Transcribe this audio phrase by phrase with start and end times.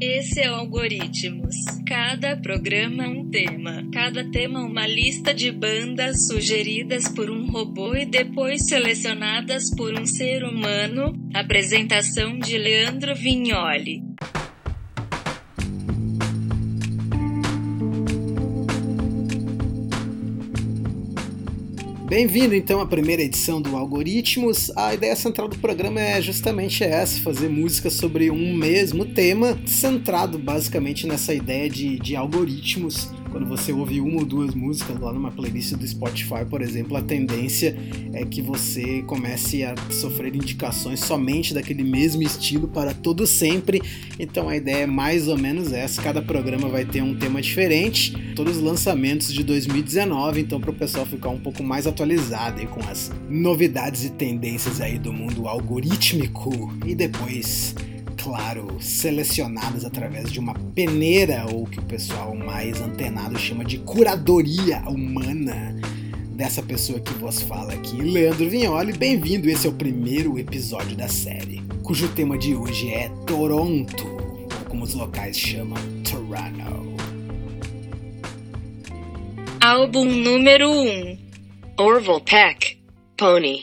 [0.00, 1.56] Esse é o Algoritmos.
[1.86, 3.82] Cada programa um tema.
[3.90, 10.04] Cada tema uma lista de bandas sugeridas por um robô e depois selecionadas por um
[10.04, 11.14] ser humano.
[11.32, 14.02] Apresentação de Leandro Vignoli.
[22.08, 24.70] Bem-vindo então à primeira edição do Algoritmos.
[24.76, 30.38] A ideia central do programa é justamente essa: fazer música sobre um mesmo tema, centrado
[30.38, 35.30] basicamente nessa ideia de, de algoritmos quando você ouve uma ou duas músicas lá numa
[35.30, 37.76] playlist do Spotify, por exemplo, a tendência
[38.14, 43.82] é que você comece a sofrer indicações somente daquele mesmo estilo para todo sempre.
[44.18, 46.00] Então a ideia é mais ou menos essa.
[46.00, 50.74] Cada programa vai ter um tema diferente, todos os lançamentos de 2019, então para o
[50.74, 55.46] pessoal ficar um pouco mais atualizado aí com as novidades e tendências aí do mundo
[55.46, 56.72] algorítmico.
[56.86, 57.74] E depois
[58.26, 64.80] claro, selecionadas através de uma peneira, ou que o pessoal mais antenado chama de curadoria
[64.88, 65.76] humana
[66.32, 68.94] dessa pessoa que vos fala aqui, Leandro Vignoli.
[68.94, 74.64] Bem-vindo, esse é o primeiro episódio da série, cujo tema de hoje é Toronto, ou
[74.68, 76.96] como os locais chamam, Toronto.
[79.60, 81.18] Álbum número 1 um.
[81.78, 82.76] Orville Peck,
[83.16, 83.60] Pony.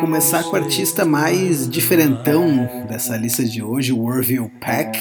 [0.00, 4.96] Começar com o artista mais diferentão dessa lista de hoje, o Orville Peck.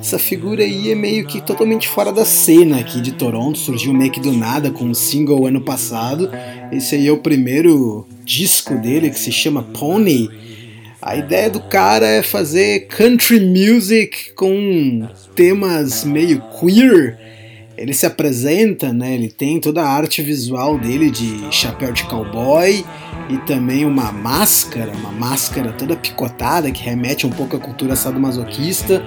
[0.00, 4.10] Essa figura aí é meio que totalmente fora da cena aqui de Toronto, surgiu meio
[4.10, 6.30] que do nada com um single ano passado.
[6.72, 10.47] Esse aí é o primeiro disco dele que se chama Pony.
[11.00, 17.16] A ideia do cara é fazer country music com temas meio queer.
[17.76, 19.14] Ele se apresenta, né?
[19.14, 22.84] Ele tem toda a arte visual dele de chapéu de cowboy
[23.30, 29.00] e também uma máscara, uma máscara toda picotada que remete um pouco à cultura sadomasoquista.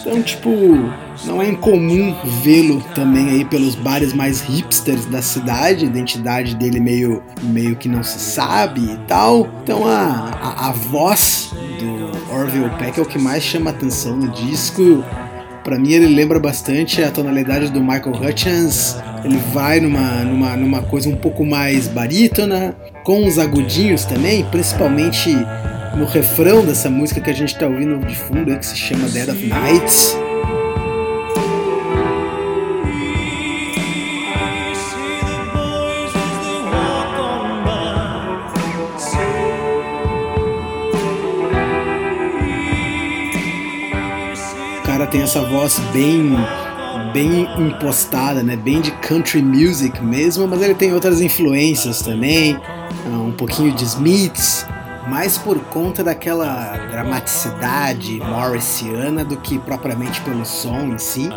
[0.00, 0.50] Então, tipo,
[1.26, 6.80] não é incomum vê-lo também aí pelos bares mais hipsters da cidade, a identidade dele
[6.80, 9.46] meio, meio que não se sabe e tal.
[9.62, 14.28] Então a, a, a voz do Orville Peck é o que mais chama atenção no
[14.28, 15.04] disco.
[15.62, 18.96] Para mim ele lembra bastante a tonalidade do Michael Hutchins.
[19.22, 22.74] Ele vai numa, numa, numa coisa um pouco mais barítona,
[23.04, 25.36] com os agudinhos também, principalmente
[25.96, 29.28] no refrão dessa música que a gente tá ouvindo de fundo, que se chama Dead
[29.28, 30.16] of Nights.
[44.78, 46.36] O cara tem essa voz bem
[47.12, 48.56] bem impostada, né?
[48.56, 52.56] Bem de country music mesmo, mas ele tem outras influências também,
[53.06, 54.66] um pouquinho de Smiths,
[55.10, 61.28] mais por conta daquela dramaticidade morrisiana do que propriamente pelo som em si.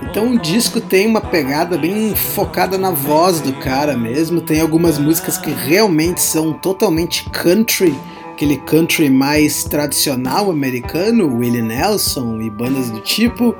[0.00, 4.96] Então o disco tem uma pegada bem focada na voz do cara mesmo, tem algumas
[4.96, 7.92] músicas que realmente são totalmente country,
[8.32, 13.56] aquele country mais tradicional americano, Willie Nelson e bandas do tipo.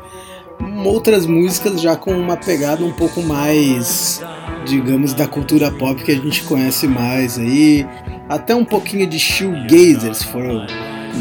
[0.84, 4.22] Outras músicas já com uma pegada um pouco mais,
[4.66, 7.86] digamos, da cultura pop que a gente conhece mais aí,
[8.28, 10.66] até um pouquinho de shoegazer, se for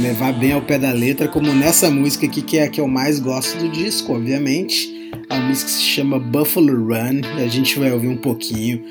[0.02, 2.88] levar bem ao pé da letra, como nessa música aqui, que é a que eu
[2.88, 4.94] mais gosto do disco, obviamente.
[5.30, 8.84] A música se chama Buffalo Run, e a gente vai ouvir um pouquinho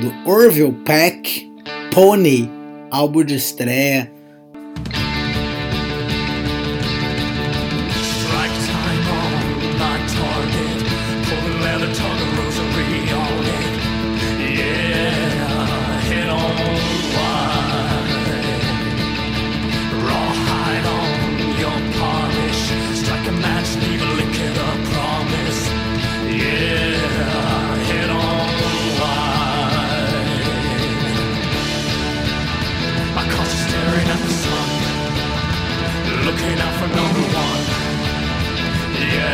[0.00, 1.50] do Orville Peck,
[1.92, 2.50] Pony,
[2.90, 4.10] álbum de estreia.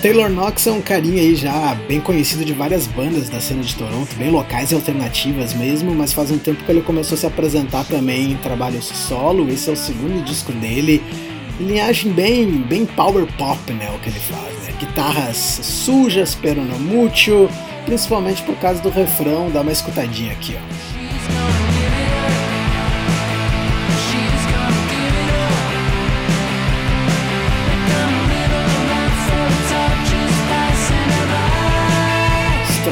[0.00, 3.74] Taylor Knox é um carinha aí já bem conhecido de várias bandas da cena de
[3.74, 7.26] Toronto, bem locais e alternativas mesmo, mas faz um tempo que ele começou a se
[7.26, 11.02] apresentar também em trabalhos solo, esse é o segundo disco dele.
[11.58, 14.72] Linhagem bem, bem power pop, né, o que ele faz, né?
[14.78, 17.48] Guitarras sujas, pero no mucho,
[17.84, 20.87] principalmente por causa do refrão, dá uma escutadinha aqui, ó.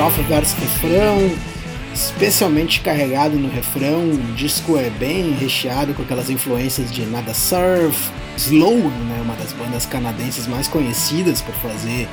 [0.06, 1.30] Estrofe versus refrão,
[1.92, 4.10] especialmente carregado no refrão.
[4.10, 9.52] O disco é bem recheado com aquelas influências de Nada Surf, Slow, né, uma das
[9.52, 12.08] bandas canadenses mais conhecidas por fazer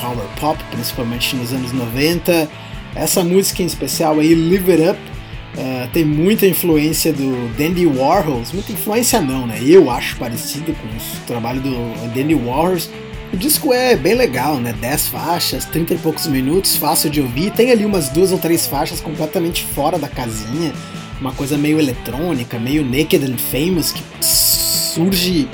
[0.00, 2.48] power pop, principalmente nos anos 90.
[2.94, 8.52] Essa música em especial aí, Live It Up, uh, tem muita influência do Dandy Warhols,
[8.52, 9.58] muita influência não, né?
[9.64, 12.90] Eu acho parecido com o trabalho do Dandy Warhols,
[13.32, 14.74] o disco é bem legal, né?
[14.78, 17.50] 10 faixas, 30 e poucos minutos, fácil de ouvir.
[17.50, 20.72] Tem ali umas duas ou três faixas completamente fora da casinha,
[21.18, 25.48] uma coisa meio eletrônica, meio Naked and Famous, que surge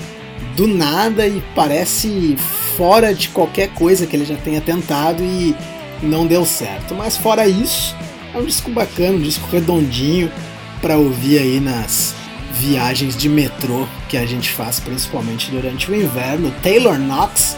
[0.56, 2.36] do nada e parece
[2.76, 5.54] fora de qualquer coisa que ele já tenha tentado e
[6.02, 6.96] não deu certo.
[6.96, 7.94] Mas fora isso,
[8.34, 10.32] é um disco bacana, um disco redondinho
[10.80, 12.17] para ouvir aí nas
[12.58, 16.52] viagens de metrô que a gente faz principalmente durante o inverno.
[16.62, 17.56] Taylor Knox,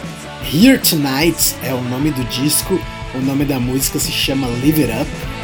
[0.53, 2.79] Here Tonight é o nome do disco,
[3.15, 5.40] o nome da música se chama Live It Up.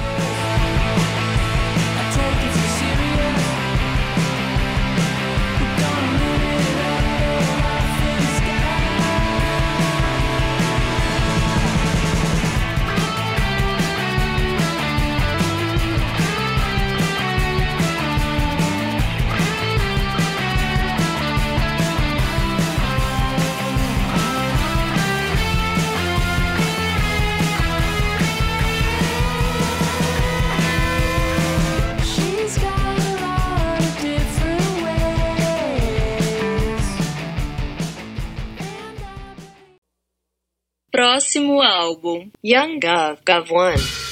[41.28, 44.07] Próximo álbum Young Gov, Gov One.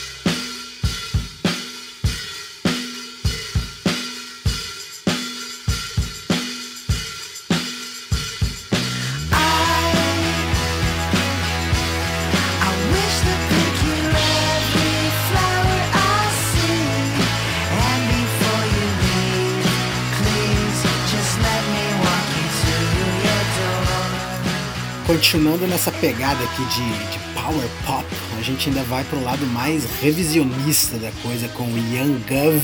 [25.25, 28.05] Continuando nessa pegada aqui de, de, power pop,
[28.37, 32.61] a gente ainda vai pro lado mais revisionista da coisa com o Young Gov.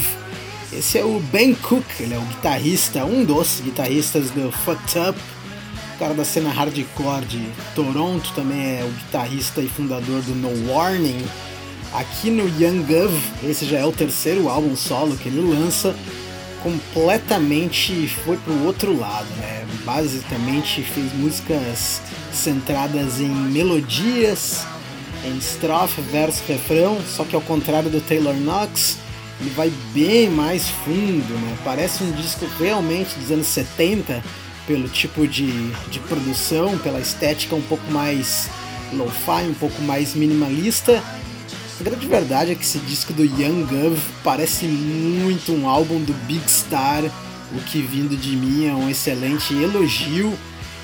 [0.71, 5.19] Esse é o Ben Cook, ele é o guitarrista, um dos guitarristas do Fucked Up,
[5.97, 7.43] cara da cena hardcore de
[7.73, 11.25] Toronto, também é o guitarrista e fundador do No Warning.
[11.93, 13.11] Aqui no Young Gov,
[13.43, 15.95] esse já é o terceiro álbum solo que ele lança,
[16.61, 19.65] completamente foi pro outro lado, né?
[19.83, 22.01] Basicamente fez músicas
[22.31, 24.65] centradas em melodias,
[25.25, 28.97] em estrofe, verso, refrão, só que ao contrário do Taylor Knox,
[29.39, 31.57] ele vai bem mais fundo, né?
[31.63, 34.23] Parece um disco realmente dos anos 70,
[34.67, 38.49] pelo tipo de, de produção, pela estética um pouco mais
[38.93, 41.03] lo-fi, um pouco mais minimalista.
[41.81, 46.13] A grande verdade é que esse disco do Young Gov parece muito um álbum do
[46.27, 47.03] Big Star,
[47.51, 50.31] o que vindo de mim é um excelente elogio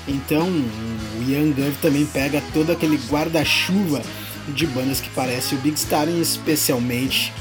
[0.08, 4.02] então o Young Gun também pega todo aquele guarda-chuva
[4.48, 7.32] de bandas que parece o Big Star, especialmente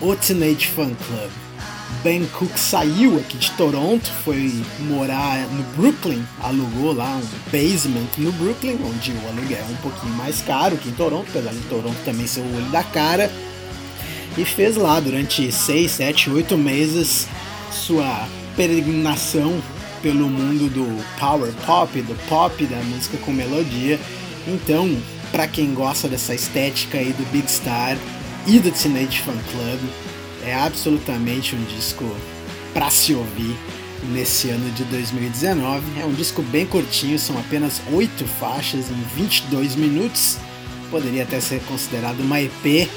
[0.00, 1.47] o Teenage Fan Club.
[2.02, 8.30] Ben Cook saiu aqui de Toronto, foi morar no Brooklyn, alugou lá um basement no
[8.32, 11.96] Brooklyn, onde o aluguel é um pouquinho mais caro que em Toronto, apesar de Toronto
[12.04, 13.30] também ser o olho da cara,
[14.36, 17.26] e fez lá durante 6, 7, 8 meses
[17.72, 19.60] sua peregrinação
[20.00, 23.98] pelo mundo do power pop, do pop, da música com melodia.
[24.46, 24.96] Então,
[25.32, 27.96] para quem gosta dessa estética aí do Big Star
[28.46, 29.80] e do Teenage Fan Club,
[30.44, 32.04] é absolutamente um disco
[32.72, 33.56] para se ouvir
[34.12, 36.00] nesse ano de 2019.
[36.00, 40.38] É um disco bem curtinho, são apenas 8 faixas em 22 minutos.
[40.90, 42.88] poderia até ser considerado uma EP.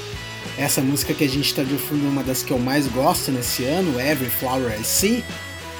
[0.56, 3.30] Essa música que a gente está de fundo é uma das que eu mais gosto
[3.30, 5.24] nesse ano, Every Flower I See.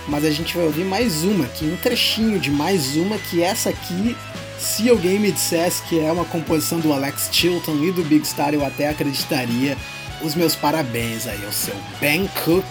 [0.08, 3.70] Mas a gente vai ouvir mais uma aqui, um trechinho de mais uma, que essa
[3.70, 4.16] aqui,
[4.58, 8.52] se alguém me dissesse que é uma composição do Alex Chilton e do Big Star,
[8.52, 9.76] eu até acreditaria.
[10.22, 12.64] Os meus parabéns aí ao seu Ben Cook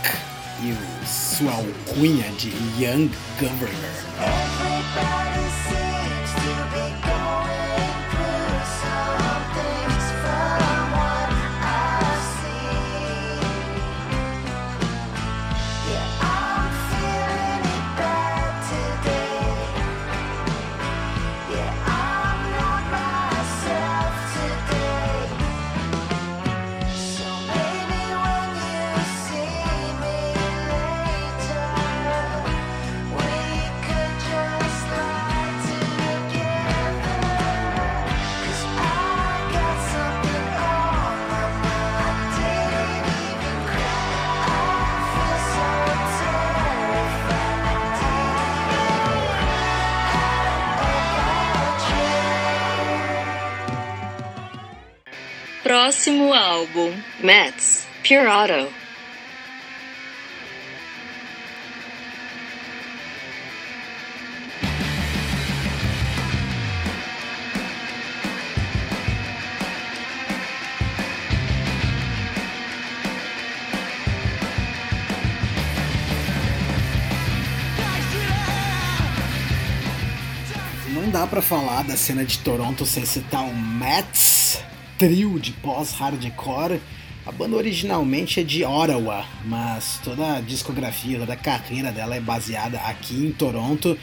[0.64, 0.74] e
[1.06, 2.50] sua alcunha de
[2.82, 4.51] Young Governor.
[55.72, 58.74] Próximo álbum: Mets, Pure Auto.
[80.90, 84.31] Não dá pra falar da cena de Toronto sem citar o Mets,
[85.02, 86.80] trio de pós-hardcore.
[87.26, 92.20] A banda originalmente é de Ottawa, mas toda a discografia, toda a carreira dela é
[92.20, 93.98] baseada aqui em Toronto.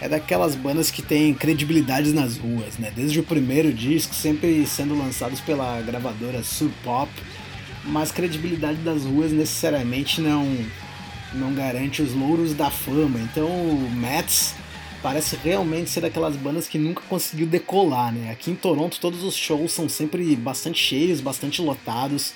[0.00, 2.92] É daquelas bandas que têm credibilidade nas ruas, né?
[2.94, 7.10] Desde o primeiro disco, sempre sendo lançados pela gravadora Sub Pop,
[7.82, 10.46] mas credibilidade das ruas necessariamente não
[11.32, 13.18] não garante os louros da fama.
[13.18, 14.54] Então o Mets
[15.04, 18.30] parece realmente ser daquelas bandas que nunca conseguiu decolar, né?
[18.30, 22.32] Aqui em Toronto todos os shows são sempre bastante cheios, bastante lotados.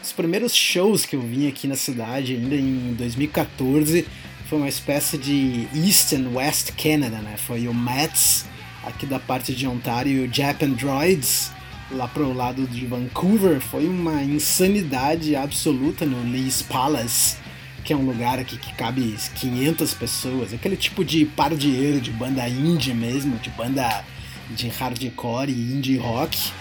[0.00, 4.06] Os primeiros shows que eu vim aqui na cidade, ainda em 2014,
[4.48, 7.34] foi uma espécie de East and West Canada, né?
[7.36, 8.46] Foi o Mets
[8.84, 11.50] aqui da parte de Ontário e o Japan Droids
[11.90, 13.60] lá pro lado de Vancouver.
[13.60, 17.41] Foi uma insanidade absoluta no Lee's Palace
[17.84, 22.48] que é um lugar aqui que cabe 500 pessoas, aquele tipo de pardieiro de banda
[22.48, 24.04] indie mesmo, de banda
[24.50, 26.52] de hardcore e indie rock.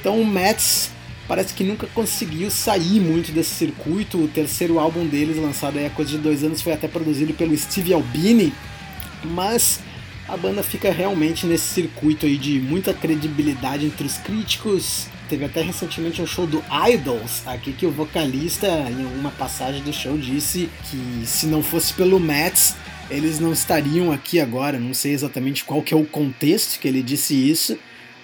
[0.00, 0.90] Então o Mets
[1.26, 4.18] parece que nunca conseguiu sair muito desse circuito.
[4.18, 7.92] O terceiro álbum deles, lançado há coisa de dois anos, foi até produzido pelo Steve
[7.92, 8.52] Albini,
[9.24, 9.80] mas
[10.28, 15.60] a banda fica realmente nesse circuito aí de muita credibilidade entre os críticos, Teve até
[15.60, 20.70] recentemente um show do Idols aqui que o vocalista, em uma passagem do show, disse
[20.88, 22.76] que se não fosse pelo Mets,
[23.10, 24.78] eles não estariam aqui agora.
[24.78, 27.76] Não sei exatamente qual que é o contexto que ele disse isso,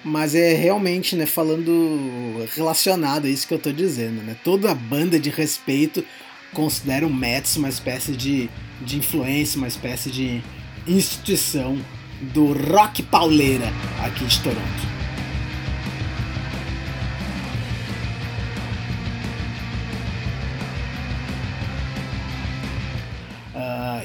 [0.04, 4.36] mas é realmente, né, falando relacionado a isso que eu tô dizendo, né?
[4.44, 6.04] Toda banda de respeito
[6.52, 8.48] considera o Mets uma espécie de,
[8.80, 10.40] de influência, uma espécie de
[10.86, 11.78] instituição
[12.20, 13.72] do rock pauleira
[14.04, 14.92] aqui de Toronto.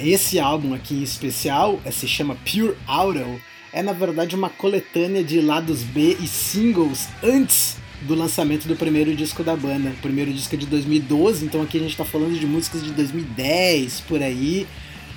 [0.02, 3.42] esse álbum aqui em especial eh, se chama Pure Auto.
[3.74, 9.16] É na verdade uma coletânea de lados B e singles antes do lançamento do primeiro
[9.16, 9.94] disco da banda.
[10.02, 14.02] Primeiro disco é de 2012, então aqui a gente está falando de músicas de 2010
[14.02, 14.68] por aí.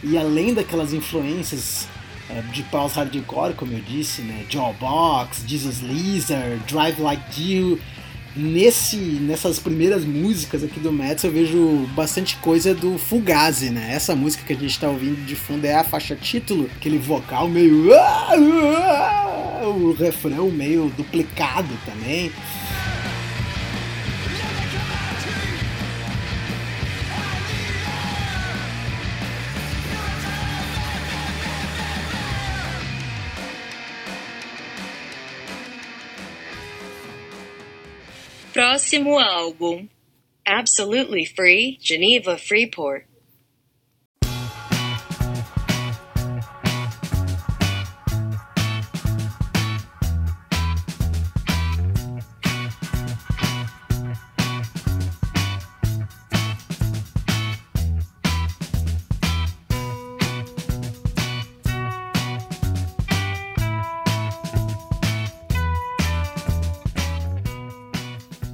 [0.02, 1.87] E além daquelas influências
[2.30, 7.78] uh, de pós hardcore, como eu disse, né, Jawbox, Jesus Lizard, Drive Like You,
[8.35, 13.92] nesse nessas primeiras músicas aqui do Mets eu vejo bastante coisa do Fugazi, né?
[13.92, 17.49] Essa música que a gente tá ouvindo de fundo é a faixa título, aquele vocal
[17.49, 18.30] meio ah,
[19.62, 22.30] ah", o refrão meio duplicado também.
[38.71, 39.89] Próximo álbum:
[40.47, 43.05] Absolutely Free, Geneva Freeport.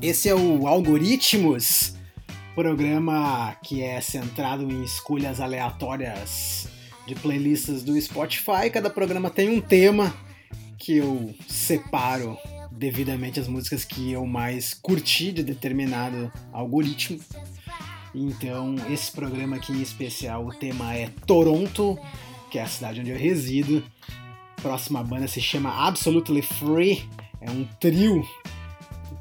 [0.06, 1.94] Esse é o Algoritmos,
[2.54, 6.68] programa que é centrado em escolhas aleatórias
[7.08, 8.70] de playlists do Spotify.
[8.72, 10.14] Cada programa tem um tema
[10.78, 12.38] que eu separo
[12.70, 17.18] devidamente as músicas que eu mais curti de determinado algoritmo.
[18.14, 21.98] Então, esse programa aqui em especial, o tema é Toronto,
[22.48, 23.82] que é a cidade onde eu resido.
[24.62, 27.10] Próxima banda se chama Absolutely Free,
[27.40, 28.24] é um trio.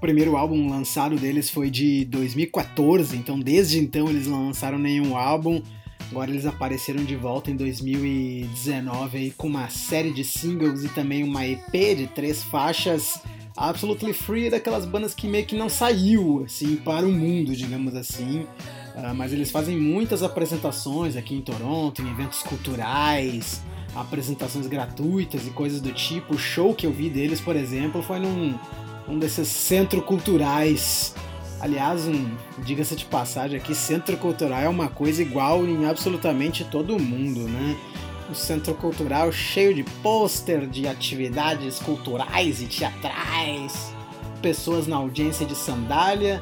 [0.05, 5.63] Primeiro álbum lançado deles foi de 2014, então desde então eles não lançaram nenhum álbum.
[6.11, 11.23] Agora eles apareceram de volta em 2019 aí com uma série de singles e também
[11.23, 13.19] uma EP de três faixas.
[13.57, 17.95] Absolutely Free é daquelas bandas que meio que não saiu assim para o mundo, digamos
[17.95, 18.41] assim.
[18.93, 23.59] Uh, mas eles fazem muitas apresentações aqui em Toronto, em eventos culturais,
[23.95, 26.35] apresentações gratuitas e coisas do tipo.
[26.35, 28.55] O show que eu vi deles, por exemplo, foi num
[29.07, 31.13] um desses centros culturais.
[31.59, 36.99] Aliás, um, diga-se de passagem aqui, centro cultural é uma coisa igual em absolutamente todo
[36.99, 37.77] mundo, né?
[38.29, 43.93] Um centro cultural cheio de pôster de atividades culturais e teatrais,
[44.41, 46.41] pessoas na audiência de sandália,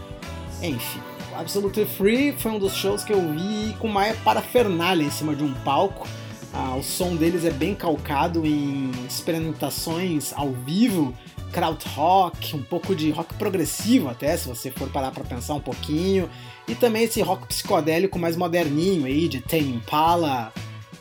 [0.61, 0.99] enfim.
[1.35, 5.43] Absolutely Free foi um dos shows que eu vi com uma parafernália em cima de
[5.43, 6.07] um palco.
[6.53, 11.13] Ah, o som deles é bem calcado em experimentações ao vivo,
[11.53, 16.29] krautrock, um pouco de rock progressivo até, se você for parar para pensar um pouquinho,
[16.67, 20.51] e também esse rock psicodélico mais moderninho aí, de Tame Impala,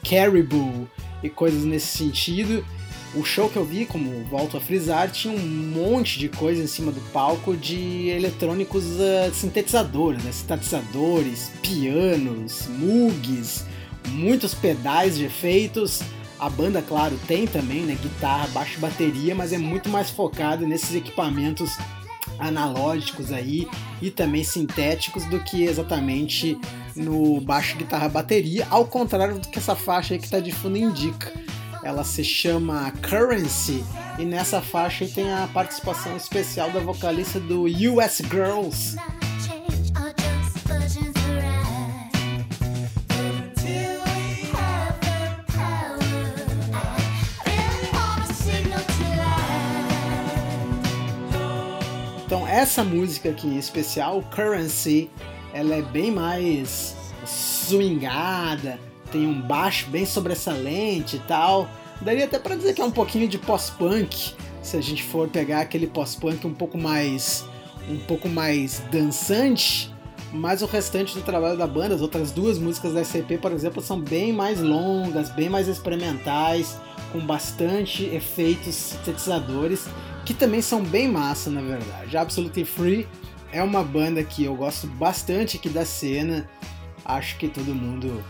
[0.09, 0.87] Caribou
[1.23, 2.65] e coisas nesse sentido.
[3.15, 6.67] O show que eu vi, como volto a frisar, tinha um monte de coisa em
[6.67, 10.33] cima do palco de eletrônicos uh, sintetizadores, né?
[10.33, 13.67] sintetizadores, pianos, mugs,
[14.09, 16.01] muitos pedais de efeitos.
[16.43, 20.67] A banda, claro, tem também né, guitarra, baixo e bateria, mas é muito mais focada
[20.67, 21.79] nesses equipamentos
[22.37, 23.69] analógicos aí
[24.01, 26.59] e também sintéticos do que exatamente
[26.97, 30.77] no baixo, guitarra, bateria, ao contrário do que essa faixa aí que está de fundo
[30.77, 31.33] indica.
[31.85, 33.85] Ela se chama Currency
[34.19, 38.97] e nessa faixa tem a participação especial da vocalista do US Girls.
[52.62, 55.11] Essa música aqui especial, Currency,
[55.53, 56.94] ela é bem mais
[57.27, 58.79] swingada,
[59.11, 61.68] tem um baixo bem sobressalente e tal.
[62.01, 65.62] Daria até para dizer que é um pouquinho de pós-punk, se a gente for pegar
[65.62, 67.44] aquele pós-punk um pouco mais
[67.90, 69.92] um pouco mais dançante,
[70.33, 73.83] mas o restante do trabalho da banda, as outras duas músicas da SCP, por exemplo,
[73.83, 76.79] são bem mais longas, bem mais experimentais,
[77.11, 79.88] com bastante efeitos sintetizadores,
[80.25, 82.17] que também são bem massa, na verdade.
[82.17, 83.09] Absolutely Free
[83.53, 86.49] é uma banda que eu gosto bastante aqui da cena.
[87.05, 88.23] Acho que todo mundo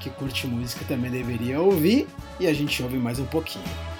[0.00, 2.06] que curte música também deveria ouvir
[2.38, 3.93] e a gente ouve mais um pouquinho.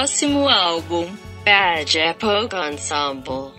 [0.00, 1.14] Próximo álbum.
[1.44, 3.49] Badge Epoch Ensemble.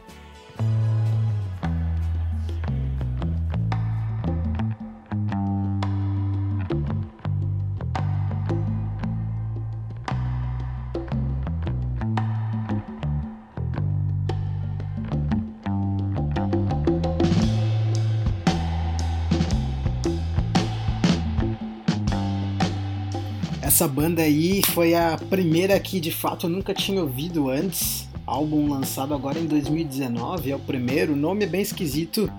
[23.82, 28.08] Essa banda aí foi a primeira que de fato eu nunca tinha ouvido antes.
[28.28, 31.14] Álbum lançado agora em 2019, é o primeiro.
[31.14, 32.32] O nome é bem esquisito,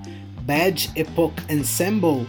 [0.43, 2.29] Bad Epoch Ensemble.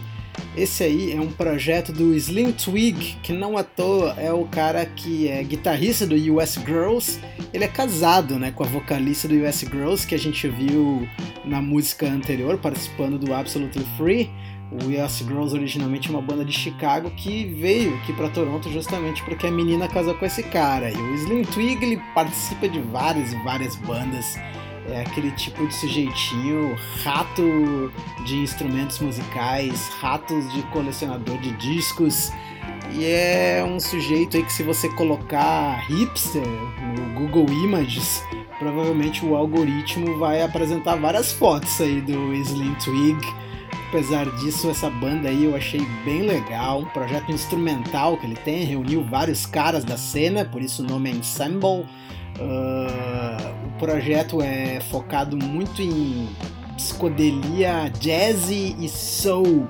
[0.56, 4.84] Esse aí é um projeto do Slim Twig, que não à toa é o cara
[4.84, 7.20] que é guitarrista do US Girls.
[7.52, 11.08] Ele é casado né, com a vocalista do US Girls, que a gente viu
[11.44, 14.28] na música anterior, participando do Absolutely Free.
[14.72, 19.22] O Yes Girls originalmente é uma banda de Chicago que veio aqui para Toronto justamente
[19.22, 20.90] porque a menina casou com esse cara.
[20.90, 24.36] E o Slim Twig participa de várias e várias bandas.
[24.86, 27.42] É aquele tipo de sujeitinho, rato
[28.24, 32.30] de instrumentos musicais, ratos de colecionador de discos.
[32.92, 38.22] E é um sujeito aí que se você colocar hipster no Google Images,
[38.58, 43.18] provavelmente o algoritmo vai apresentar várias fotos aí do Slim Twig
[43.94, 48.64] Apesar disso, essa banda aí eu achei bem legal, um projeto instrumental que ele tem,
[48.64, 51.86] reuniu vários caras da cena, por isso o nome é Ensemble.
[52.36, 56.28] Uh, o projeto é focado muito em
[56.76, 59.68] psicodelia jazzy e soul.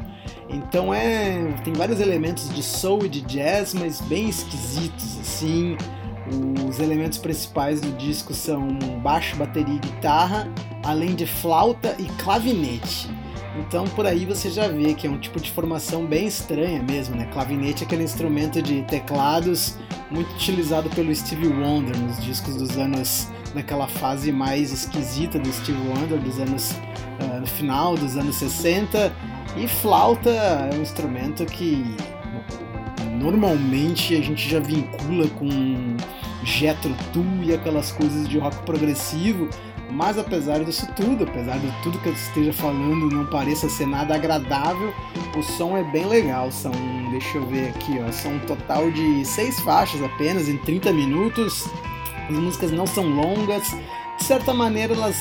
[0.48, 5.76] Então é tem vários elementos de soul e de jazz, mas bem esquisitos assim.
[6.66, 8.68] Os elementos principais do disco são
[9.02, 10.48] baixo, bateria e guitarra,
[10.82, 13.12] além de flauta e clavinete.
[13.56, 17.14] Então por aí você já vê que é um tipo de formação bem estranha mesmo,
[17.14, 17.28] né?
[17.32, 19.78] Clavinete é aquele instrumento de teclados
[20.10, 25.88] muito utilizado pelo Stevie Wonder nos discos dos anos naquela fase mais esquisita do Stevie
[25.88, 29.12] Wonder dos anos uh, no final dos anos 60
[29.56, 31.96] e flauta é um instrumento que
[33.20, 35.96] normalmente a gente já vincula com
[36.42, 39.48] Jethro Tull e aquelas coisas de rock progressivo
[39.94, 44.14] mas apesar disso tudo, apesar de tudo que eu esteja falando não pareça ser nada
[44.14, 44.92] agradável,
[45.36, 46.50] o som é bem legal.
[46.50, 46.72] São,
[47.10, 51.68] deixa eu ver aqui, ó, são um total de seis faixas apenas em 30 minutos.
[52.28, 53.70] As músicas não são longas.
[54.18, 55.16] De certa maneira, elas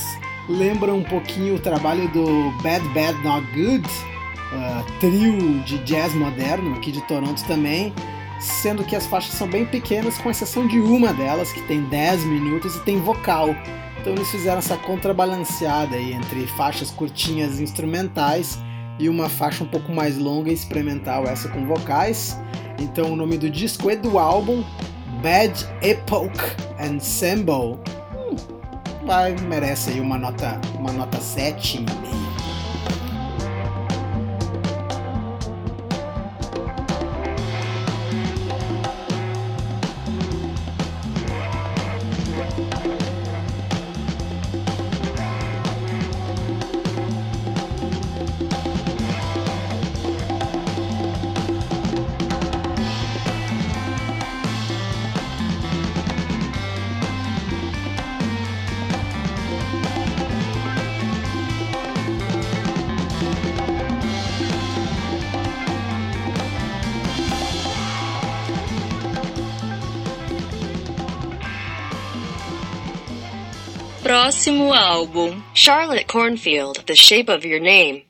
[0.49, 6.75] lembram um pouquinho o trabalho do Bad Bad Not Good, uh, trio de jazz moderno
[6.75, 7.93] aqui de Toronto também
[8.43, 12.25] sendo que as faixas são bem pequenas, com exceção de uma delas, que tem 10
[12.25, 13.55] minutos e tem vocal.
[14.03, 18.59] Então eles fizeram essa contrabalanceada aí entre faixas curtinhas instrumentais
[18.99, 22.37] e uma faixa um pouco mais longa e experimental, essa com vocais.
[22.77, 24.61] Então o nome do disco e do álbum,
[25.21, 26.37] Bad Epoch
[26.85, 27.79] Ensemble,
[28.13, 28.35] hum,
[29.05, 32.52] vai, merece aí uma nota, uma nota 7,5.
[74.23, 78.03] Próximo álbum: Charlotte Cornfield, The Shape of Your Name.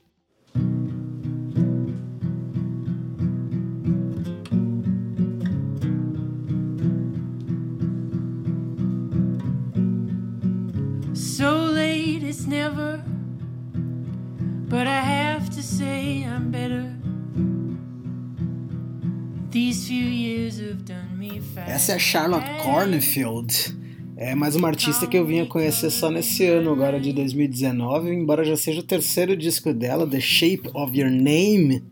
[11.16, 13.04] So late it's never,
[14.70, 16.94] but I have to say I'm better.
[19.50, 21.72] These few years have done me fast.
[21.72, 23.82] Essa é a Charlotte Cornfield.
[24.26, 28.10] É mais uma artista que eu vim a conhecer só nesse ano, agora de 2019,
[28.10, 31.84] embora já seja o terceiro disco dela, The Shape of Your Name.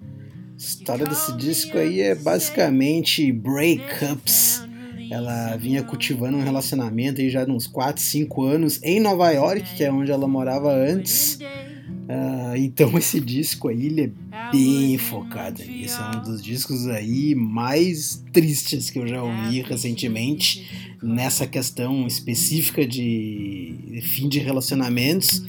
[0.53, 4.65] A história desse disco aí é basicamente breakups.
[5.11, 9.75] Ela vinha cultivando um relacionamento aí já de uns 4, 5 anos em Nova York,
[9.75, 11.35] que é onde ela morava antes.
[11.35, 15.99] Uh, então esse disco aí ele é bem focado nisso.
[15.99, 22.85] É um dos discos aí mais tristes que eu já ouvi recentemente nessa questão específica
[22.85, 25.43] de fim de relacionamentos.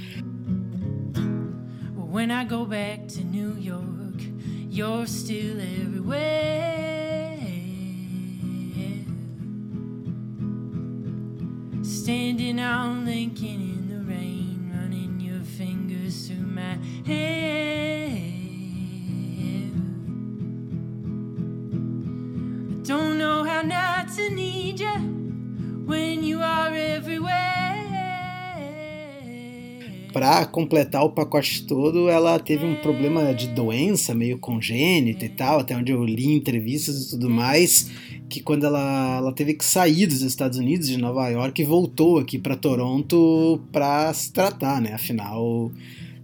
[2.11, 4.23] When I go back to New York,
[4.71, 7.39] you're still everywhere.
[11.83, 18.11] Standing on Lincoln in the rain, running your fingers through my hair.
[22.85, 25.12] Don't know how not to need you.
[30.13, 35.61] Para completar o pacote todo, ela teve um problema de doença meio congênita e tal,
[35.61, 37.91] até onde eu li entrevistas e tudo mais,
[38.29, 42.19] que quando ela, ela teve que sair dos Estados Unidos, de Nova York, e voltou
[42.19, 44.93] aqui para Toronto para se tratar, né?
[44.93, 45.73] Afinal,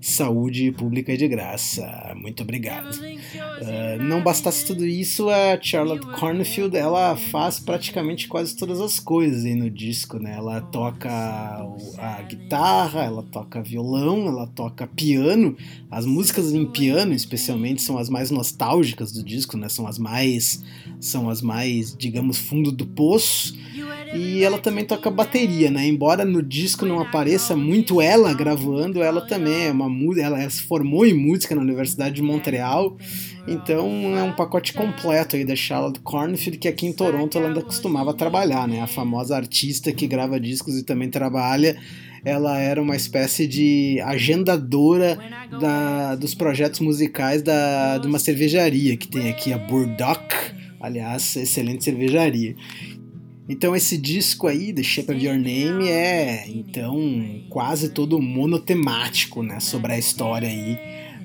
[0.00, 2.14] saúde pública de graça.
[2.16, 2.94] Muito obrigado.
[2.94, 9.44] Uh, não bastasse tudo isso, a Charlotte Cornfield ela faz praticamente quase todas as coisas
[9.44, 10.34] aí no disco, né?
[10.36, 15.56] Ela toca a guitarra, ela toca violão, ela toca piano.
[15.90, 19.68] As músicas em piano, especialmente, são as mais nostálgicas do disco, né?
[19.68, 20.62] São as mais,
[21.00, 23.56] são as mais, digamos, fundo do poço.
[24.14, 25.86] E ela também toca bateria, né?
[25.86, 30.62] Embora no disco não apareça muito ela gravando, ela também é uma música, ela se
[30.62, 32.96] formou em música na Universidade de Montreal.
[33.46, 37.62] Então é um pacote completo aí da Charlotte Cornfield que aqui em Toronto ela ainda
[37.62, 38.80] costumava trabalhar, né?
[38.80, 41.76] A famosa artista que grava discos e também trabalha.
[42.24, 45.18] Ela era uma espécie de agendadora
[45.60, 50.34] da, dos projetos musicais da, de uma cervejaria que tem aqui a Burdock,
[50.80, 52.56] aliás, excelente cervejaria.
[53.48, 56.98] Então esse disco aí, The Shape of Your Name, é então
[57.48, 60.78] quase todo monotemático, né, sobre a história aí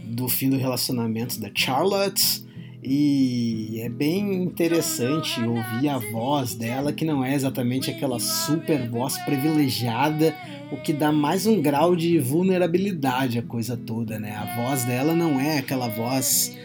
[0.05, 2.43] do fim do relacionamento da Charlotte.
[2.85, 9.17] E é bem interessante ouvir a voz dela, que não é exatamente aquela super voz
[9.23, 10.35] privilegiada,
[10.69, 14.35] o que dá mais um grau de vulnerabilidade à coisa toda, né?
[14.35, 16.57] A voz dela não é aquela voz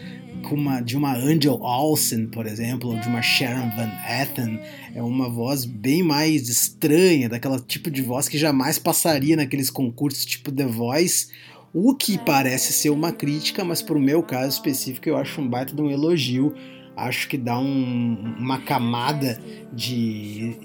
[0.51, 4.59] uma, de uma Angel Olsen, por exemplo, ou de uma Sharon Van Etten,
[4.95, 10.25] é uma voz bem mais estranha, daquela tipo de voz que jamais passaria naqueles concursos
[10.25, 11.27] tipo The Voice,
[11.73, 15.75] o que parece ser uma crítica, mas pro meu caso específico eu acho um baita
[15.75, 16.53] de um elogio,
[16.95, 19.39] acho que dá um, uma camada
[19.71, 20.57] de,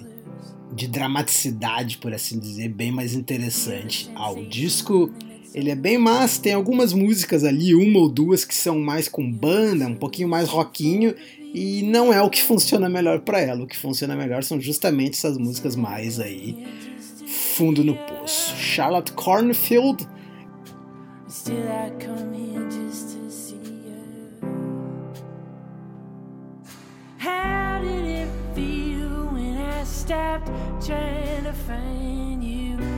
[0.74, 5.12] de dramaticidade, por assim dizer, bem mais interessante ao disco
[5.55, 9.31] ele é bem massa, tem algumas músicas ali, uma ou duas que são mais com
[9.31, 11.14] banda, um pouquinho mais rockinho,
[11.55, 13.62] e não é o que funciona melhor para ela.
[13.62, 16.67] O que funciona melhor são justamente essas músicas mais aí
[17.55, 18.55] fundo no poço.
[18.57, 20.09] Charlotte Cornfield.
[30.05, 30.51] stopped
[30.85, 32.93] trying to find you.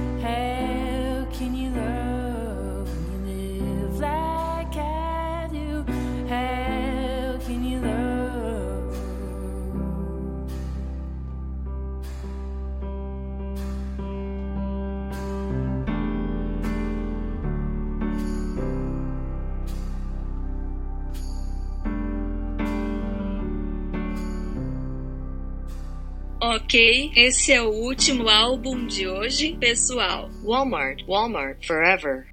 [26.56, 30.30] Ok, esse é o último álbum de hoje, pessoal.
[30.42, 32.26] Walmart, Walmart Forever.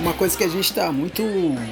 [0.00, 1.22] Uma coisa que a gente está muito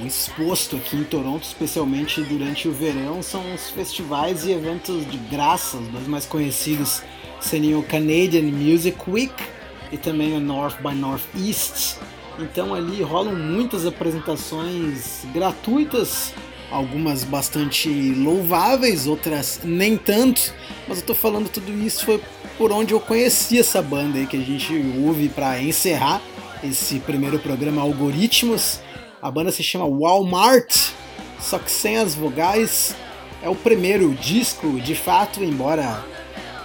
[0.07, 5.79] exposto aqui em Toronto, especialmente durante o verão, são os festivais e eventos de graça.
[5.79, 7.03] Os dois mais conhecidos
[7.40, 9.35] seriam o Canadian Music Week
[9.92, 11.97] e também o North by Northeast.
[12.38, 16.35] Então ali rolam muitas apresentações gratuitas,
[16.70, 20.53] algumas bastante louváveis, outras nem tanto.
[20.88, 22.20] Mas eu tô falando tudo isso foi
[22.59, 24.73] por onde eu conheci essa banda aí que a gente
[25.05, 26.20] ouve para encerrar
[26.62, 28.81] esse primeiro programa Algoritmos.
[29.20, 30.90] A banda se chama Walmart,
[31.40, 32.97] só que sem as vogais.
[33.42, 36.03] É o primeiro disco, de fato, embora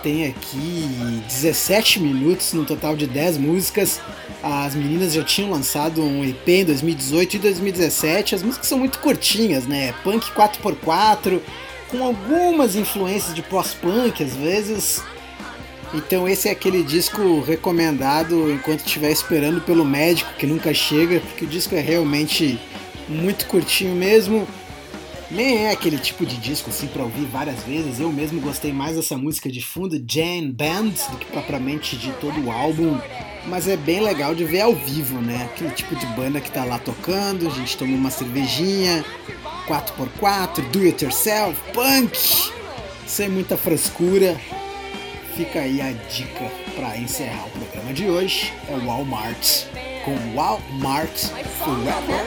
[0.02, 4.00] tem aqui 17 minutos, no total de 10 músicas.
[4.42, 8.36] As meninas já tinham lançado um EP em 2018 e 2017.
[8.36, 9.94] As músicas são muito curtinhas, né?
[10.04, 11.42] Punk 4x4,
[11.90, 15.04] com algumas influências de pós-punk às vezes.
[15.94, 21.46] Então esse é aquele disco recomendado enquanto estiver esperando pelo médico que nunca chega, porque
[21.46, 22.60] o disco é realmente
[23.08, 24.48] muito curtinho mesmo.
[25.32, 28.00] Nem é aquele tipo de disco assim para ouvir várias vezes.
[28.00, 32.44] Eu mesmo gostei mais dessa música de fundo, Jane Band, do que propriamente de todo
[32.44, 33.00] o álbum.
[33.46, 35.50] Mas é bem legal de ver ao vivo, né?
[35.54, 39.06] Aquele tipo de banda que tá lá tocando, a gente toma uma cervejinha,
[39.68, 42.18] 4x4, do it yourself, punk,
[43.06, 44.36] sem muita frescura.
[45.36, 48.52] Fica aí a dica para encerrar o programa de hoje.
[48.68, 49.66] É o Walmart
[50.04, 51.16] com Walmart
[51.60, 52.26] Forever.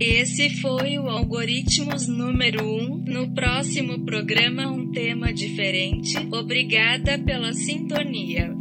[0.00, 2.66] Esse foi o Algoritmos número 1.
[2.66, 3.04] Um.
[3.06, 6.16] No próximo programa, um tema diferente.
[6.32, 8.59] Obrigada pela sintonia.